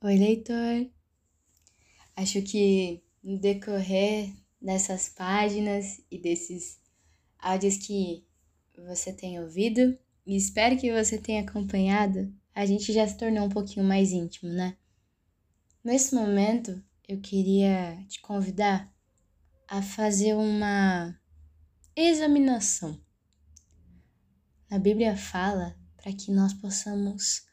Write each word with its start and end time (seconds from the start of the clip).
Oi, 0.00 0.16
leitor. 0.16 0.88
Acho 2.14 2.40
que 2.40 3.02
no 3.20 3.36
decorrer 3.36 4.32
dessas 4.62 5.08
páginas 5.08 6.00
e 6.08 6.16
desses 6.16 6.80
áudios 7.36 7.76
que 7.78 8.24
você 8.86 9.12
tem 9.12 9.40
ouvido, 9.40 9.98
e 10.24 10.36
espero 10.36 10.78
que 10.78 10.92
você 10.92 11.18
tenha 11.18 11.42
acompanhado, 11.42 12.32
a 12.54 12.64
gente 12.64 12.92
já 12.92 13.08
se 13.08 13.16
tornou 13.16 13.46
um 13.46 13.48
pouquinho 13.48 13.84
mais 13.84 14.12
íntimo, 14.12 14.48
né? 14.52 14.78
Nesse 15.82 16.14
momento, 16.14 16.80
eu 17.08 17.20
queria 17.20 18.00
te 18.06 18.20
convidar 18.20 18.88
a 19.66 19.82
fazer 19.82 20.34
uma 20.34 21.20
examinação. 21.96 22.96
A 24.70 24.78
Bíblia 24.78 25.16
fala 25.16 25.76
para 25.96 26.12
que 26.12 26.30
nós 26.30 26.54
possamos 26.54 27.48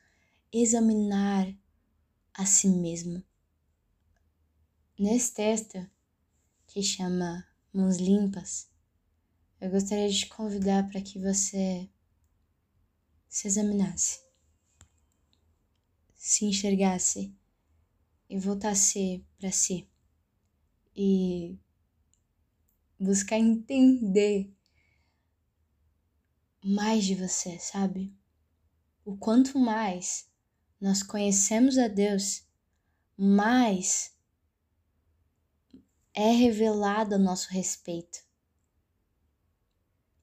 examinar 0.53 1.51
a 2.37 2.45
si 2.45 2.67
mesmo. 2.67 3.23
Nesse 4.99 5.33
texto, 5.33 5.89
que 6.67 6.83
chama 6.83 7.47
Mãos 7.73 7.97
Limpas, 7.97 8.69
eu 9.61 9.69
gostaria 9.71 10.09
de 10.09 10.19
te 10.19 10.27
convidar 10.27 10.87
para 10.89 11.01
que 11.01 11.17
você 11.17 11.89
se 13.29 13.47
examinasse, 13.47 14.19
se 16.13 16.45
enxergasse 16.45 17.33
e 18.29 18.37
voltasse 18.37 19.25
para 19.37 19.51
si 19.51 19.89
e 20.93 21.57
buscar 22.99 23.37
entender 23.37 24.53
mais 26.63 27.05
de 27.05 27.15
você, 27.15 27.57
sabe? 27.59 28.13
O 29.05 29.15
quanto 29.15 29.57
mais 29.57 30.29
nós 30.79 31.01
conhecemos 31.01 31.77
a 31.77 31.87
Deus, 31.87 32.43
mais 33.17 34.15
é 36.13 36.31
revelado 36.31 37.15
a 37.15 37.17
nosso 37.17 37.49
respeito. 37.51 38.23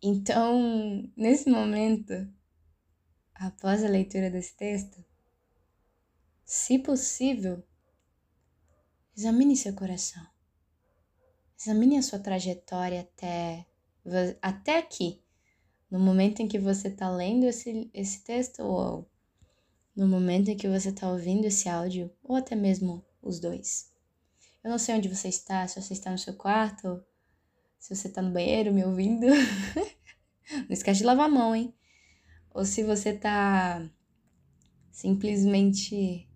Então, 0.02 1.10
nesse 1.16 1.48
momento, 1.48 2.12
após 3.34 3.84
a 3.84 3.88
leitura 3.88 4.30
desse 4.30 4.56
texto, 4.56 5.04
se 6.44 6.78
possível, 6.78 7.62
examine 9.16 9.56
seu 9.56 9.74
coração. 9.74 10.26
Examine 11.58 11.98
a 11.98 12.02
sua 12.02 12.18
trajetória 12.18 13.02
até, 13.02 13.66
até 14.40 14.78
aqui, 14.78 15.22
no 15.88 16.00
momento 16.00 16.40
em 16.40 16.48
que 16.48 16.58
você 16.58 16.88
está 16.88 17.08
lendo 17.08 17.44
esse, 17.44 17.88
esse 17.94 18.24
texto 18.24 18.60
ou 18.60 19.08
no 19.94 20.08
momento 20.08 20.48
em 20.48 20.56
que 20.56 20.68
você 20.68 20.88
está 20.88 21.10
ouvindo 21.10 21.44
esse 21.44 21.68
áudio, 21.68 22.10
ou 22.22 22.36
até 22.36 22.54
mesmo 22.54 23.04
os 23.20 23.38
dois. 23.38 23.90
Eu 24.64 24.70
não 24.70 24.78
sei 24.78 24.94
onde 24.94 25.08
você 25.08 25.28
está, 25.28 25.66
se 25.66 25.80
você 25.80 25.92
está 25.92 26.10
no 26.10 26.18
seu 26.18 26.34
quarto, 26.34 27.04
se 27.78 27.94
você 27.94 28.08
está 28.08 28.22
no 28.22 28.32
banheiro 28.32 28.72
me 28.72 28.84
ouvindo. 28.84 29.26
não 30.50 30.70
esquece 30.70 31.00
de 31.00 31.06
lavar 31.06 31.26
a 31.26 31.32
mão, 31.32 31.54
hein? 31.54 31.74
Ou 32.50 32.64
se 32.64 32.84
você 32.84 33.10
está 33.10 33.88
simplesmente 34.90 36.28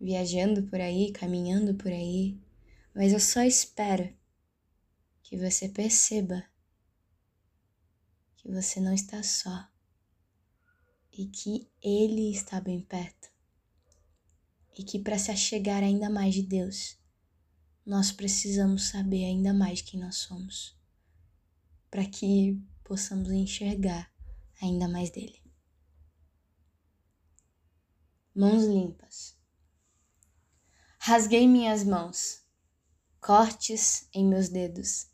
viajando 0.00 0.62
por 0.64 0.80
aí, 0.80 1.12
caminhando 1.12 1.74
por 1.74 1.90
aí. 1.90 2.40
Mas 2.94 3.12
eu 3.12 3.20
só 3.20 3.42
espero 3.42 4.08
que 5.22 5.36
você 5.36 5.68
perceba 5.68 6.44
que 8.36 8.50
você 8.50 8.80
não 8.80 8.94
está 8.94 9.22
só 9.22 9.68
e 11.20 11.26
que 11.26 11.70
Ele 11.82 12.32
está 12.32 12.58
bem 12.58 12.80
perto. 12.80 13.28
E 14.74 14.82
que 14.82 14.98
para 14.98 15.18
se 15.18 15.30
achegar 15.30 15.82
ainda 15.82 16.08
mais 16.08 16.34
de 16.34 16.42
Deus, 16.42 16.98
nós 17.84 18.10
precisamos 18.10 18.88
saber 18.88 19.26
ainda 19.26 19.52
mais 19.52 19.82
quem 19.82 20.00
nós 20.00 20.16
somos, 20.16 20.74
para 21.90 22.06
que 22.06 22.58
possamos 22.82 23.30
enxergar 23.30 24.10
ainda 24.62 24.88
mais 24.88 25.10
dele. 25.10 25.42
Mãos 28.34 28.64
limpas. 28.64 29.36
Rasguei 30.98 31.46
minhas 31.46 31.84
mãos, 31.84 32.42
cortes 33.20 34.08
em 34.14 34.26
meus 34.26 34.48
dedos 34.48 35.09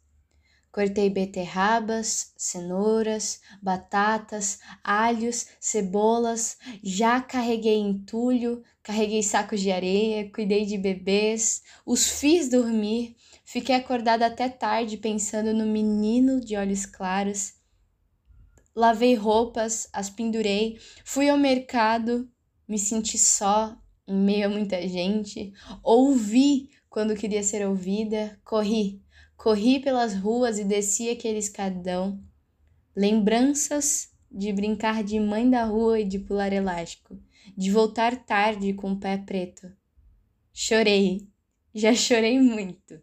Cortei 0.76 1.08
beterrabas, 1.08 2.34
cenouras, 2.36 3.40
batatas, 3.62 4.58
alhos, 4.84 5.46
cebolas, 5.58 6.58
já 6.82 7.18
carreguei 7.18 7.78
entulho, 7.78 8.62
carreguei 8.82 9.22
sacos 9.22 9.62
de 9.62 9.72
areia, 9.72 10.30
cuidei 10.30 10.66
de 10.66 10.76
bebês, 10.76 11.62
os 11.86 12.06
fiz 12.06 12.50
dormir, 12.50 13.16
fiquei 13.42 13.74
acordada 13.74 14.26
até 14.26 14.50
tarde 14.50 14.98
pensando 14.98 15.54
no 15.54 15.64
menino 15.64 16.42
de 16.42 16.58
olhos 16.58 16.84
claros. 16.84 17.54
Lavei 18.74 19.14
roupas, 19.14 19.88
as 19.94 20.10
pendurei, 20.10 20.78
fui 21.06 21.30
ao 21.30 21.38
mercado, 21.38 22.30
me 22.68 22.78
senti 22.78 23.16
só, 23.16 23.74
em 24.06 24.14
meio 24.14 24.44
a 24.44 24.50
muita 24.50 24.86
gente, 24.86 25.54
ouvi 25.82 26.68
quando 26.90 27.16
queria 27.16 27.42
ser 27.42 27.66
ouvida, 27.66 28.38
corri, 28.44 29.02
Corri 29.36 29.78
pelas 29.78 30.14
ruas 30.14 30.58
e 30.58 30.64
desci 30.64 31.10
aquele 31.10 31.38
escadão. 31.38 32.20
Lembranças 32.96 34.10
de 34.30 34.52
brincar 34.52 35.04
de 35.04 35.20
mãe 35.20 35.48
da 35.48 35.64
rua 35.64 36.00
e 36.00 36.04
de 36.04 36.18
pular 36.18 36.52
elástico, 36.52 37.20
de 37.56 37.70
voltar 37.70 38.24
tarde 38.24 38.72
com 38.72 38.92
o 38.92 38.98
pé 38.98 39.18
preto. 39.18 39.70
Chorei, 40.52 41.28
já 41.74 41.92
chorei 41.94 42.40
muito. 42.40 43.00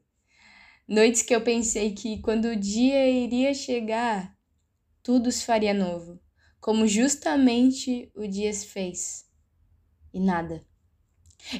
Noites 0.87 1.21
que 1.21 1.33
eu 1.33 1.41
pensei 1.41 1.93
que 1.93 2.19
quando 2.19 2.45
o 2.45 2.55
dia 2.55 3.07
iria 3.07 3.53
chegar, 3.53 4.35
tudo 5.01 5.31
se 5.31 5.45
faria 5.45 5.73
novo, 5.73 6.19
como 6.59 6.87
justamente 6.87 8.11
o 8.15 8.27
dia 8.27 8.51
se 8.51 8.65
fez. 8.65 9.25
E 10.11 10.19
nada, 10.19 10.65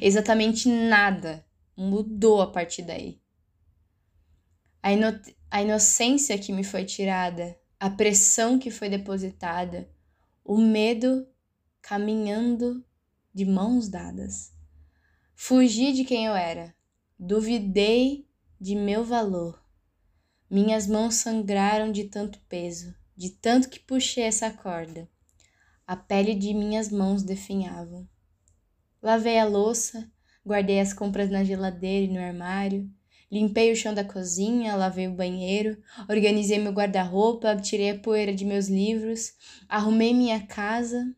exatamente 0.01 0.67
nada 0.67 1.45
mudou 1.77 2.41
a 2.41 2.51
partir 2.51 2.81
daí 2.81 3.22
a, 4.83 4.91
ino 4.91 5.07
a 5.49 5.61
inocência 5.61 6.37
que 6.37 6.51
me 6.51 6.63
foi 6.63 6.83
tirada, 6.83 7.57
a 7.79 7.89
pressão 7.89 8.59
que 8.59 8.69
foi 8.69 8.89
depositada, 8.89 9.89
o 10.43 10.57
medo 10.57 11.25
caminhando 11.81 12.85
de 13.33 13.45
mãos 13.45 13.87
dadas. 13.87 14.51
Fugi 15.33 15.93
de 15.93 16.03
quem 16.03 16.25
eu 16.25 16.35
era, 16.35 16.75
duvidei 17.17 18.27
de 18.59 18.75
meu 18.75 19.05
valor. 19.05 19.63
Minhas 20.49 20.85
mãos 20.85 21.15
sangraram 21.15 21.91
de 21.91 22.03
tanto 22.03 22.39
peso, 22.49 22.93
de 23.15 23.29
tanto 23.29 23.69
que 23.69 23.79
puxei 23.79 24.23
essa 24.23 24.51
corda. 24.51 25.09
A 25.87 25.95
pele 25.95 26.35
de 26.35 26.53
minhas 26.53 26.89
mãos 26.89 27.23
definhavam. 27.23 28.07
Lavei 29.01 29.39
a 29.39 29.45
louça, 29.45 30.09
guardei 30.45 30.79
as 30.79 30.93
compras 30.93 31.29
na 31.29 31.43
geladeira 31.43 32.05
e 32.05 32.13
no 32.13 32.19
armário, 32.19 32.89
Limpei 33.33 33.71
o 33.71 33.75
chão 33.75 33.95
da 33.95 34.05
cozinha, 34.05 34.75
lavei 34.75 35.07
o 35.07 35.15
banheiro, 35.15 35.81
organizei 36.07 36.59
meu 36.59 36.71
guarda-roupa, 36.71 37.55
tirei 37.55 37.89
a 37.89 37.97
poeira 37.97 38.31
de 38.31 38.45
meus 38.45 38.67
livros, 38.67 39.33
arrumei 39.67 40.13
minha 40.13 40.45
casa. 40.45 41.15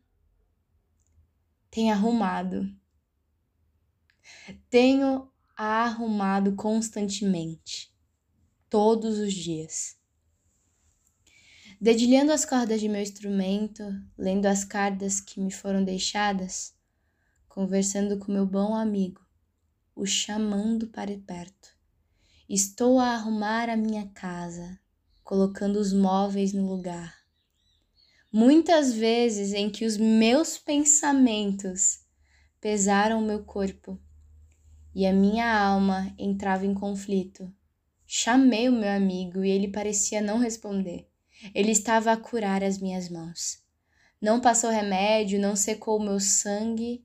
Tenho 1.70 1.92
arrumado. 1.92 2.74
Tenho 4.70 5.30
arrumado 5.54 6.56
constantemente, 6.56 7.94
todos 8.70 9.18
os 9.18 9.34
dias. 9.34 9.98
Dedilhando 11.78 12.32
as 12.32 12.46
cordas 12.46 12.80
de 12.80 12.88
meu 12.88 13.02
instrumento, 13.02 13.82
lendo 14.16 14.46
as 14.46 14.64
cartas 14.64 15.20
que 15.20 15.38
me 15.38 15.52
foram 15.52 15.84
deixadas, 15.84 16.74
conversando 17.46 18.18
com 18.18 18.32
meu 18.32 18.46
bom 18.46 18.74
amigo, 18.74 19.20
o 19.94 20.06
chamando 20.06 20.88
para 20.88 21.14
perto. 21.18 21.75
Estou 22.48 23.00
a 23.00 23.08
arrumar 23.08 23.68
a 23.68 23.76
minha 23.76 24.06
casa, 24.14 24.78
colocando 25.24 25.80
os 25.80 25.92
móveis 25.92 26.52
no 26.52 26.64
lugar. 26.64 27.12
Muitas 28.32 28.92
vezes 28.92 29.52
em 29.52 29.68
que 29.68 29.84
os 29.84 29.96
meus 29.96 30.56
pensamentos 30.56 32.04
pesaram 32.60 33.18
o 33.18 33.26
meu 33.26 33.42
corpo 33.42 34.00
e 34.94 35.04
a 35.04 35.12
minha 35.12 35.58
alma 35.60 36.14
entrava 36.16 36.64
em 36.64 36.72
conflito. 36.72 37.52
Chamei 38.06 38.68
o 38.68 38.72
meu 38.72 38.90
amigo 38.90 39.44
e 39.44 39.50
ele 39.50 39.66
parecia 39.66 40.20
não 40.22 40.38
responder. 40.38 41.10
Ele 41.52 41.72
estava 41.72 42.12
a 42.12 42.16
curar 42.16 42.62
as 42.62 42.78
minhas 42.78 43.08
mãos. 43.08 43.58
Não 44.22 44.40
passou 44.40 44.70
remédio, 44.70 45.40
não 45.40 45.56
secou 45.56 45.98
o 45.98 46.02
meu 46.02 46.20
sangue. 46.20 47.04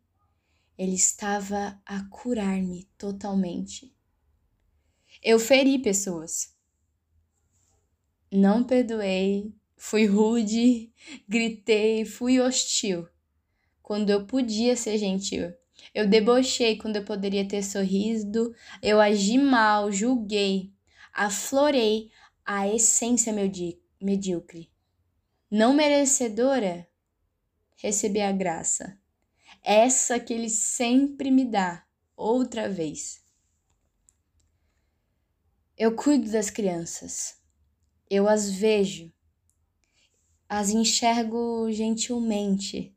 Ele 0.77 0.93
estava 0.93 1.81
a 1.83 2.03
curar-me 2.11 2.83
totalmente. 2.95 3.91
Eu 5.23 5.37
feri 5.37 5.77
pessoas. 5.77 6.55
Não 8.31 8.63
perdoei, 8.63 9.53
fui 9.77 10.05
rude, 10.07 10.91
gritei, 11.27 12.05
fui 12.05 12.39
hostil. 12.39 13.07
Quando 13.83 14.09
eu 14.09 14.25
podia 14.25 14.75
ser 14.75 14.97
gentil. 14.97 15.53
Eu 15.93 16.07
debochei 16.07 16.77
quando 16.77 16.95
eu 16.95 17.05
poderia 17.05 17.47
ter 17.47 17.63
sorrido, 17.63 18.55
eu 18.81 18.99
agi 19.01 19.37
mal, 19.37 19.91
julguei, 19.91 20.71
aflorei 21.13 22.09
a 22.45 22.67
essência 22.67 23.33
medíocre. 24.01 24.71
Não 25.49 25.73
merecedora, 25.73 26.87
recebi 27.75 28.21
a 28.21 28.31
graça. 28.31 28.97
Essa 29.63 30.19
que 30.19 30.33
ele 30.33 30.49
sempre 30.49 31.29
me 31.29 31.45
dá, 31.45 31.85
outra 32.15 32.69
vez. 32.69 33.20
Eu 35.83 35.95
cuido 35.95 36.29
das 36.29 36.51
crianças. 36.51 37.37
Eu 38.07 38.27
as 38.27 38.51
vejo. 38.51 39.11
As 40.47 40.69
enxergo 40.69 41.71
gentilmente 41.71 42.95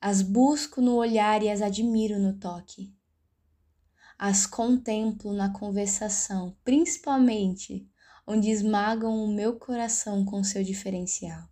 as 0.00 0.22
busco 0.22 0.80
no 0.80 0.96
olhar 0.96 1.40
e 1.40 1.48
as 1.48 1.62
admiro 1.62 2.18
no 2.18 2.36
toque. 2.36 2.92
As 4.18 4.44
contemplo 4.44 5.32
na 5.32 5.50
conversação, 5.50 6.56
principalmente 6.64 7.88
onde 8.26 8.50
esmagam 8.50 9.24
o 9.24 9.32
meu 9.32 9.56
coração 9.56 10.24
com 10.24 10.42
seu 10.42 10.64
diferencial. 10.64 11.48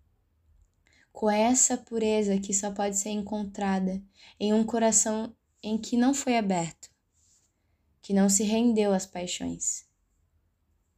Com 1.13 1.31
essa 1.31 1.77
pureza 1.77 2.37
que 2.37 2.53
só 2.53 2.73
pode 2.73 2.99
ser 2.99 3.11
encontrada 3.11 4.03
em 4.41 4.53
um 4.53 4.65
coração 4.65 5.33
em 5.63 5.79
que 5.79 5.97
não 5.97 6.13
foi 6.13 6.37
aberto, 6.37 6.92
que 8.03 8.13
não 8.13 8.29
se 8.29 8.43
rendeu 8.43 8.93
às 8.93 9.07
paixões. 9.07 9.87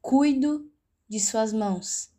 Cuido 0.03 0.69
de 1.09 1.21
suas 1.21 1.53
mãos. 1.53 2.11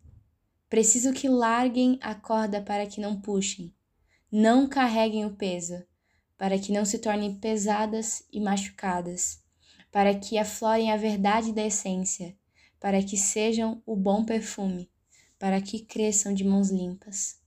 Preciso 0.70 1.12
que 1.12 1.28
larguem 1.28 2.00
a 2.02 2.16
corda 2.16 2.62
para 2.62 2.88
que 2.88 3.02
não 3.02 3.20
puxem 3.20 3.76
não 4.38 4.68
carreguem 4.68 5.26
o 5.26 5.34
peso, 5.34 5.82
para 6.38 6.60
que 6.60 6.70
não 6.70 6.84
se 6.84 7.00
tornem 7.00 7.36
pesadas 7.36 8.22
e 8.30 8.42
machucadas, 8.42 9.42
para 9.90 10.14
que 10.14 10.38
aflorem 10.38 10.92
a 10.92 10.98
verdade 10.98 11.54
da 11.54 11.66
essência, 11.66 12.36
para 12.78 13.02
que 13.02 13.16
sejam 13.16 13.82
o 13.86 13.96
bom 13.96 14.26
perfume, 14.26 14.92
para 15.40 15.62
que 15.62 15.80
cresçam 15.80 16.34
de 16.34 16.44
mãos 16.44 16.70
limpas. 16.70 17.40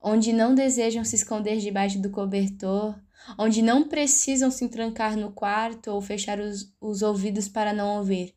Onde 0.00 0.32
não 0.32 0.56
desejam 0.56 1.04
se 1.04 1.14
esconder 1.14 1.58
debaixo 1.58 2.00
do 2.00 2.10
cobertor, 2.10 3.00
onde 3.38 3.62
não 3.62 3.88
precisam 3.88 4.50
se 4.50 4.68
trancar 4.68 5.16
no 5.16 5.32
quarto 5.32 5.90
ou 5.90 6.00
fechar 6.00 6.40
os, 6.40 6.74
os 6.80 7.02
ouvidos 7.02 7.48
para 7.48 7.72
não 7.72 7.98
ouvir, 7.98 8.34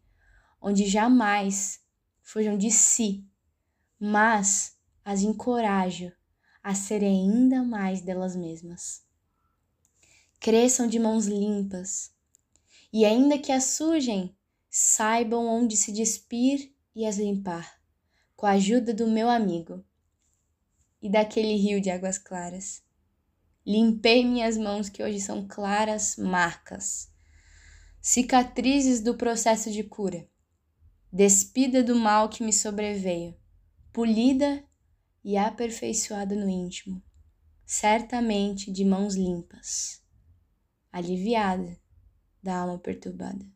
onde 0.62 0.88
jamais 0.88 1.80
fujam 2.22 2.58
de 2.58 2.72
si, 2.72 3.26
mas 4.00 4.76
as 5.04 5.22
encorajo 5.22 6.12
a 6.64 6.74
serem 6.74 7.22
ainda 7.22 7.64
mais 7.64 8.02
delas 8.02 8.36
mesmas. 8.36 9.04
Cresçam 10.40 10.88
de 10.88 11.00
mãos 11.00 11.28
limpas, 11.28 12.12
e 12.92 13.06
ainda 13.06 13.38
que 13.38 13.52
as 13.52 13.64
sujem, 13.66 14.36
saibam 14.70 15.46
onde 15.48 15.78
se 15.78 15.92
despir 15.92 16.74
e 16.96 17.06
as 17.06 17.18
limpar, 17.18 17.80
com 18.36 18.46
a 18.46 18.52
ajuda 18.52 18.94
do 18.94 19.08
meu 19.08 19.30
amigo 19.30 19.84
e 21.02 21.10
daquele 21.10 21.56
rio 21.56 21.80
de 21.80 21.90
águas 21.90 22.18
claras. 22.18 22.85
Limpei 23.65 24.23
minhas 24.23 24.57
mãos 24.57 24.89
que 24.89 25.01
hoje 25.01 25.19
são 25.19 25.47
claras 25.47 26.17
marcas, 26.17 27.12
cicatrizes 28.00 29.01
do 29.01 29.15
processo 29.15 29.71
de 29.71 29.83
cura, 29.83 30.29
despida 31.12 31.83
do 31.83 31.95
mal 31.95 32.29
que 32.29 32.44
me 32.44 32.53
sobreveio, 32.53 33.35
polida 33.91 34.63
e 35.23 35.35
aperfeiçoada 35.35 36.35
no 36.35 36.47
íntimo, 36.47 37.01
certamente 37.65 38.71
de 38.71 38.85
mãos 38.85 39.15
limpas, 39.15 40.03
aliviada 40.91 41.75
da 42.44 42.57
alma 42.57 42.77
perturbada. 42.77 43.55